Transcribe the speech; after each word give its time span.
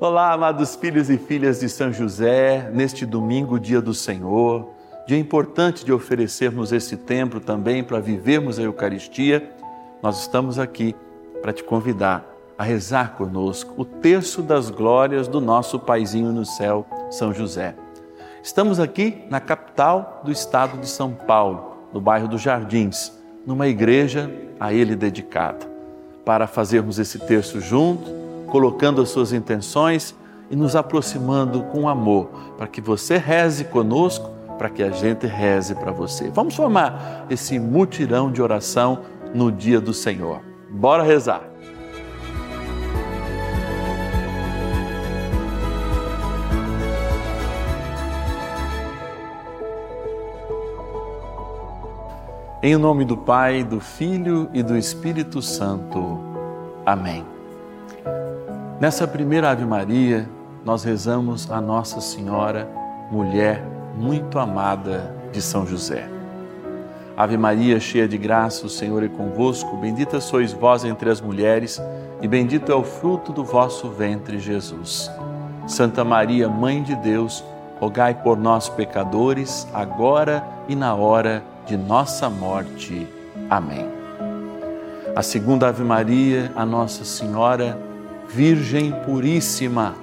Olá, 0.00 0.32
amados 0.32 0.76
filhos 0.76 1.10
e 1.10 1.18
filhas 1.18 1.58
de 1.58 1.68
São 1.68 1.92
José, 1.92 2.70
neste 2.72 3.04
domingo, 3.04 3.58
dia 3.58 3.80
do 3.80 3.92
Senhor, 3.92 4.70
dia 5.08 5.18
importante 5.18 5.84
de 5.84 5.92
oferecermos 5.92 6.70
esse 6.70 6.96
tempo 6.96 7.40
também 7.40 7.82
para 7.82 7.98
vivermos 7.98 8.60
a 8.60 8.62
Eucaristia, 8.62 9.50
nós 10.00 10.20
estamos 10.20 10.56
aqui 10.56 10.94
para 11.42 11.52
te 11.52 11.64
convidar 11.64 12.24
a 12.56 12.62
rezar 12.62 13.14
conosco 13.16 13.74
o 13.76 13.84
terço 13.84 14.40
das 14.40 14.70
glórias 14.70 15.26
do 15.26 15.40
nosso 15.40 15.80
paizinho 15.80 16.30
no 16.30 16.46
céu, 16.46 16.86
São 17.10 17.34
José. 17.34 17.74
Estamos 18.40 18.78
aqui 18.78 19.24
na 19.28 19.40
capital 19.40 20.22
do 20.24 20.30
estado 20.30 20.78
de 20.78 20.88
São 20.88 21.12
Paulo, 21.12 21.76
no 21.92 22.00
bairro 22.00 22.28
dos 22.28 22.40
Jardins, 22.40 23.12
numa 23.44 23.66
igreja 23.66 24.30
a 24.60 24.72
ele 24.72 24.94
dedicada, 24.94 25.66
para 26.24 26.46
fazermos 26.46 27.00
esse 27.00 27.18
terço 27.18 27.60
junto 27.60 28.17
colocando 28.50 29.00
as 29.00 29.10
suas 29.10 29.32
intenções 29.32 30.14
e 30.50 30.56
nos 30.56 30.74
aproximando 30.74 31.62
com 31.64 31.88
amor, 31.88 32.28
para 32.56 32.66
que 32.66 32.80
você 32.80 33.16
reze 33.16 33.64
conosco, 33.64 34.30
para 34.56 34.68
que 34.68 34.82
a 34.82 34.90
gente 34.90 35.26
reze 35.26 35.74
para 35.74 35.92
você. 35.92 36.30
Vamos 36.30 36.56
formar 36.56 37.26
esse 37.30 37.58
mutirão 37.58 38.32
de 38.32 38.42
oração 38.42 39.02
no 39.34 39.52
dia 39.52 39.80
do 39.80 39.92
Senhor. 39.94 40.40
Bora 40.70 41.02
rezar! 41.02 41.42
Em 52.60 52.76
nome 52.76 53.04
do 53.04 53.16
Pai, 53.16 53.62
do 53.62 53.78
Filho 53.78 54.50
e 54.52 54.64
do 54.64 54.76
Espírito 54.76 55.40
Santo. 55.40 56.18
Amém. 56.84 57.37
Nessa 58.80 59.08
primeira 59.08 59.50
Ave 59.50 59.64
Maria, 59.64 60.28
nós 60.64 60.84
rezamos 60.84 61.50
a 61.50 61.60
Nossa 61.60 62.00
Senhora, 62.00 62.70
mulher 63.10 63.60
muito 63.96 64.38
amada 64.38 65.12
de 65.32 65.42
São 65.42 65.66
José. 65.66 66.08
Ave 67.16 67.36
Maria, 67.36 67.80
cheia 67.80 68.06
de 68.06 68.16
graça, 68.16 68.64
o 68.64 68.68
Senhor 68.68 69.02
é 69.02 69.08
convosco, 69.08 69.76
bendita 69.78 70.20
sois 70.20 70.52
vós 70.52 70.84
entre 70.84 71.10
as 71.10 71.20
mulheres, 71.20 71.82
e 72.22 72.28
bendito 72.28 72.70
é 72.70 72.74
o 72.76 72.84
fruto 72.84 73.32
do 73.32 73.42
vosso 73.42 73.88
ventre, 73.88 74.38
Jesus. 74.38 75.10
Santa 75.66 76.04
Maria, 76.04 76.48
Mãe 76.48 76.80
de 76.80 76.94
Deus, 76.94 77.44
rogai 77.80 78.14
por 78.14 78.38
nós, 78.38 78.68
pecadores, 78.68 79.66
agora 79.74 80.46
e 80.68 80.76
na 80.76 80.94
hora 80.94 81.42
de 81.66 81.76
nossa 81.76 82.30
morte. 82.30 83.08
Amém. 83.50 83.88
A 85.16 85.22
segunda 85.22 85.66
Ave 85.66 85.82
Maria, 85.82 86.52
a 86.54 86.64
Nossa 86.64 87.04
Senhora, 87.04 87.87
Virgem 88.28 88.92
Puríssima. 89.06 89.94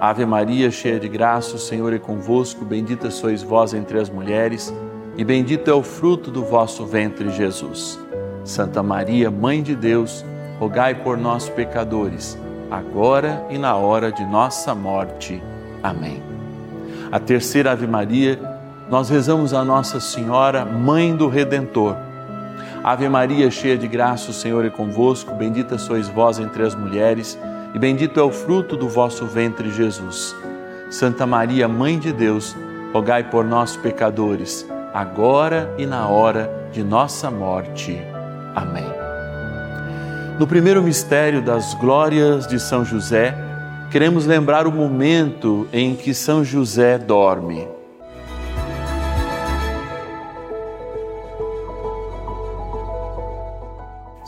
Ave 0.00 0.26
Maria, 0.26 0.72
cheia 0.72 0.98
de 0.98 1.08
graça, 1.08 1.54
o 1.54 1.58
Senhor 1.58 1.92
é 1.92 1.98
convosco, 1.98 2.64
bendita 2.64 3.12
sois 3.12 3.44
vós 3.44 3.72
entre 3.72 4.00
as 4.00 4.10
mulheres, 4.10 4.74
e 5.16 5.24
bendito 5.24 5.70
é 5.70 5.72
o 5.72 5.84
fruto 5.84 6.32
do 6.32 6.44
vosso 6.44 6.84
ventre, 6.84 7.30
Jesus. 7.30 7.96
Santa 8.44 8.82
Maria, 8.82 9.30
Mãe 9.30 9.62
de 9.62 9.76
Deus, 9.76 10.24
rogai 10.58 10.96
por 10.96 11.16
nós, 11.16 11.48
pecadores, 11.48 12.36
agora 12.68 13.46
e 13.48 13.56
na 13.56 13.76
hora 13.76 14.10
de 14.10 14.24
nossa 14.24 14.74
morte. 14.74 15.40
Amém. 15.80 16.20
A 17.12 17.20
terceira 17.20 17.70
Ave 17.70 17.86
Maria, 17.86 18.36
nós 18.90 19.08
rezamos 19.08 19.54
a 19.54 19.64
Nossa 19.64 20.00
Senhora, 20.00 20.64
Mãe 20.64 21.14
do 21.14 21.28
Redentor 21.28 21.96
Ave 22.84 23.08
Maria, 23.08 23.48
cheia 23.48 23.78
de 23.78 23.86
graça, 23.86 24.32
o 24.32 24.34
Senhor 24.34 24.64
é 24.64 24.70
convosco, 24.70 25.34
bendita 25.34 25.78
sois 25.78 26.08
vós 26.08 26.40
entre 26.40 26.64
as 26.64 26.74
mulheres, 26.74 27.38
e 27.72 27.78
bendito 27.78 28.18
é 28.18 28.22
o 28.24 28.32
fruto 28.32 28.76
do 28.76 28.88
vosso 28.88 29.24
ventre, 29.24 29.70
Jesus. 29.70 30.34
Santa 30.90 31.24
Maria, 31.24 31.68
Mãe 31.68 31.96
de 31.96 32.12
Deus, 32.12 32.56
rogai 32.92 33.30
por 33.30 33.44
nós, 33.44 33.76
pecadores, 33.76 34.66
agora 34.92 35.72
e 35.78 35.86
na 35.86 36.08
hora 36.08 36.50
de 36.72 36.82
nossa 36.82 37.30
morte. 37.30 37.96
Amém. 38.52 38.84
No 40.40 40.46
primeiro 40.46 40.82
mistério 40.82 41.40
das 41.40 41.74
glórias 41.74 42.48
de 42.48 42.58
São 42.58 42.84
José, 42.84 43.32
queremos 43.92 44.26
lembrar 44.26 44.66
o 44.66 44.72
momento 44.72 45.68
em 45.72 45.94
que 45.94 46.12
São 46.12 46.44
José 46.44 46.98
dorme. 46.98 47.68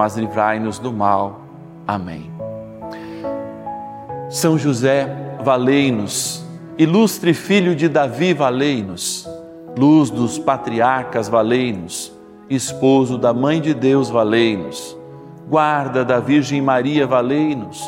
mas 0.00 0.16
livrai-nos 0.16 0.78
do 0.78 0.90
mal. 0.90 1.42
Amém. 1.86 2.30
São 4.30 4.56
José, 4.56 5.36
valei-nos. 5.44 6.42
Ilustre 6.78 7.34
filho 7.34 7.76
de 7.76 7.86
Davi, 7.86 8.32
valei-nos. 8.32 9.28
Luz 9.76 10.08
dos 10.08 10.38
patriarcas, 10.38 11.28
valei-nos. 11.28 12.10
Esposo 12.48 13.18
da 13.18 13.34
Mãe 13.34 13.60
de 13.60 13.74
Deus, 13.74 14.08
valei-nos. 14.08 14.96
Guarda 15.46 16.02
da 16.02 16.18
Virgem 16.18 16.62
Maria, 16.62 17.06
valei-nos. 17.06 17.84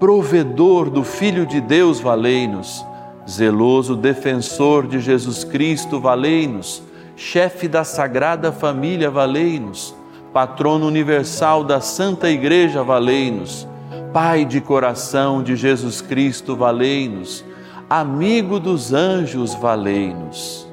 Provedor 0.00 0.90
do 0.90 1.04
Filho 1.04 1.46
de 1.46 1.60
Deus, 1.60 2.00
valei-nos. 2.00 2.84
Zeloso 3.30 3.94
defensor 3.94 4.88
de 4.88 4.98
Jesus 4.98 5.44
Cristo, 5.44 6.00
valei-nos. 6.00 6.82
Chefe 7.14 7.68
da 7.68 7.84
Sagrada 7.84 8.50
Família, 8.50 9.08
valei-nos 9.08 9.93
patrono 10.34 10.88
universal 10.88 11.62
da 11.62 11.80
Santa 11.80 12.28
Igreja, 12.28 12.82
valei-nos. 12.82 13.68
Pai 14.12 14.44
de 14.44 14.60
coração 14.60 15.40
de 15.40 15.54
Jesus 15.54 16.00
Cristo, 16.00 16.56
valei-nos. 16.56 17.44
Amigo 17.88 18.58
dos 18.58 18.92
anjos, 18.92 19.54
valei-nos. 19.54 20.66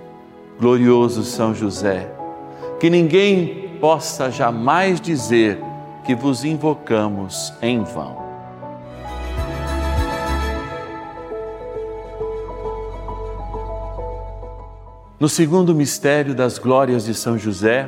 Glorioso 0.60 1.24
São 1.24 1.54
José, 1.54 2.12
que 2.80 2.90
ninguém 2.90 3.78
possa 3.80 4.32
jamais 4.32 5.00
dizer 5.00 5.62
que 6.04 6.16
vos 6.16 6.44
invocamos 6.44 7.54
em 7.62 7.84
vão. 7.84 8.20
No 15.20 15.30
segundo 15.30 15.76
mistério 15.76 16.34
das 16.34 16.58
glórias 16.58 17.06
de 17.06 17.14
São 17.14 17.38
José, 17.38 17.88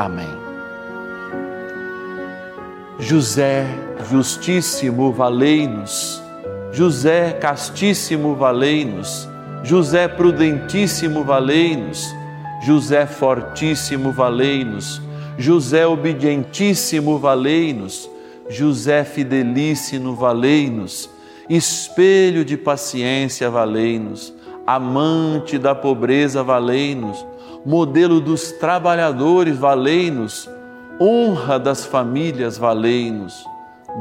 Amém. 0.00 0.30
José 2.98 3.66
Justíssimo, 4.10 5.12
valei-nos. 5.12 6.22
José 6.72 7.32
Castíssimo, 7.38 8.34
valei-nos. 8.34 9.28
José 9.62 10.08
Prudentíssimo, 10.08 11.22
valei-nos. 11.22 12.06
José 12.64 13.04
Fortíssimo, 13.04 14.10
valei-nos. 14.10 15.02
José 15.36 15.86
Obedientíssimo, 15.86 17.18
valei-nos. 17.18 18.08
José 18.48 19.04
Fidelíssimo, 19.04 20.14
valei-nos. 20.14 21.10
Espelho 21.46 22.42
de 22.42 22.56
paciência, 22.56 23.50
valei-nos. 23.50 24.32
Amante 24.66 25.58
da 25.58 25.74
pobreza, 25.74 26.42
valei-nos 26.42 27.29
modelo 27.64 28.20
dos 28.20 28.52
trabalhadores, 28.52 29.56
valei-nos, 29.56 30.48
honra 31.00 31.58
das 31.58 31.84
famílias, 31.84 32.56
valei-nos, 32.56 33.44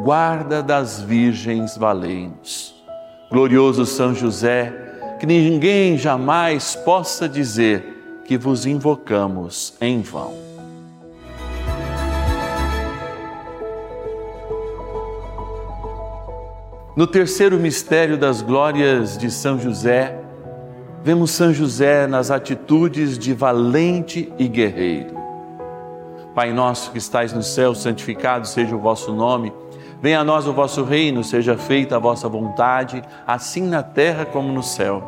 guarda 0.03 0.61
das 0.61 1.01
virgens, 1.01 1.77
valei-nos. 1.77 2.75
Glorioso 3.31 3.85
São 3.85 4.13
José, 4.13 5.17
que 5.19 5.25
ninguém 5.25 5.97
jamais 5.97 6.75
possa 6.75 7.27
dizer 7.27 8.21
que 8.25 8.37
vos 8.37 8.65
invocamos 8.65 9.73
em 9.81 10.01
vão. 10.01 10.49
No 16.95 17.07
terceiro 17.07 17.57
mistério 17.57 18.17
das 18.17 18.41
glórias 18.41 19.17
de 19.17 19.31
São 19.31 19.57
José, 19.57 20.19
vemos 21.09 21.31
São 21.31 21.51
José 21.51 22.05
nas 22.05 22.29
atitudes 22.29 23.17
de 23.17 23.33
valente 23.33 24.31
e 24.37 24.47
guerreiro. 24.47 25.17
Pai 26.35 26.53
nosso 26.53 26.91
que 26.91 26.99
estais 26.99 27.33
no 27.33 27.41
céu, 27.41 27.73
santificado 27.73 28.47
seja 28.47 28.75
o 28.75 28.79
vosso 28.79 29.11
nome. 29.11 29.51
Venha 29.99 30.19
a 30.19 30.23
nós 30.23 30.45
o 30.45 30.53
vosso 30.53 30.83
reino, 30.83 31.23
seja 31.23 31.57
feita 31.57 31.95
a 31.95 31.99
vossa 31.99 32.29
vontade, 32.29 33.01
assim 33.25 33.63
na 33.63 33.81
terra 33.81 34.23
como 34.23 34.53
no 34.53 34.61
céu. 34.61 35.03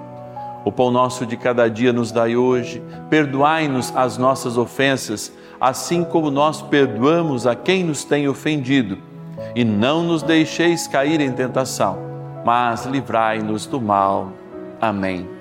O 0.65 0.71
pão 0.71 0.89
nosso 0.89 1.23
de 1.23 1.37
cada 1.37 1.69
dia 1.69 1.93
nos 1.93 2.11
dai 2.11 2.35
hoje. 2.35 2.81
Perdoai-nos 3.07 3.95
as 3.95 4.17
nossas 4.17 4.57
ofensas, 4.57 5.31
assim 5.59 6.03
como 6.03 6.31
nós 6.31 6.63
perdoamos 6.63 7.45
a 7.45 7.53
quem 7.53 7.83
nos 7.83 8.03
tem 8.03 8.27
ofendido. 8.27 8.97
E 9.53 9.63
não 9.63 10.01
nos 10.01 10.23
deixeis 10.23 10.87
cair 10.87 11.21
em 11.21 11.31
tentação, 11.31 11.99
mas 12.43 12.87
livrai-nos 12.87 13.67
do 13.67 13.79
mal. 13.79 14.31
Amém. 14.81 15.40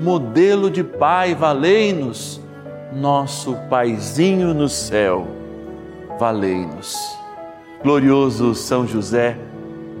modelo 0.00 0.70
de 0.70 0.82
pai, 0.82 1.34
valei-nos, 1.34 2.40
nosso 2.92 3.54
paizinho 3.68 4.54
no 4.54 4.68
céu, 4.68 5.26
valei-nos 6.18 7.18
glorioso 7.82 8.54
São 8.54 8.86
José, 8.86 9.36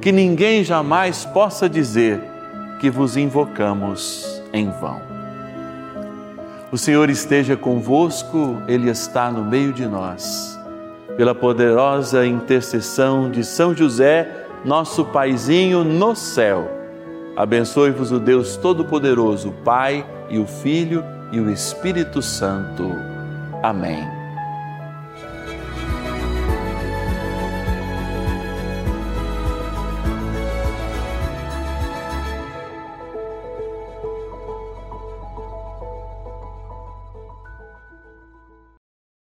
que 0.00 0.10
ninguém 0.10 0.64
jamais 0.64 1.24
possa 1.24 1.68
dizer 1.68 2.20
que 2.80 2.90
vos 2.90 3.16
invocamos 3.16 4.42
em 4.52 4.70
vão. 4.70 5.00
O 6.70 6.76
Senhor 6.76 7.08
esteja 7.08 7.56
convosco, 7.56 8.62
Ele 8.66 8.90
está 8.90 9.30
no 9.30 9.44
meio 9.44 9.72
de 9.72 9.86
nós. 9.86 10.58
Pela 11.16 11.34
poderosa 11.34 12.26
intercessão 12.26 13.30
de 13.30 13.42
São 13.42 13.74
José, 13.74 14.46
nosso 14.64 15.04
paizinho 15.04 15.82
no 15.82 16.14
céu, 16.14 16.70
abençoe-vos 17.38 18.10
o 18.10 18.18
Deus 18.18 18.56
Todo-Poderoso, 18.56 19.50
o 19.50 19.52
Pai 19.52 20.04
e 20.28 20.40
o 20.40 20.46
Filho 20.46 21.04
e 21.30 21.38
o 21.38 21.48
Espírito 21.48 22.20
Santo. 22.20 22.90
Amém. 23.62 24.17